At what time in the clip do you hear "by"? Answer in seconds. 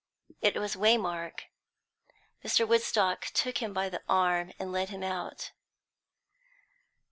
3.71-3.87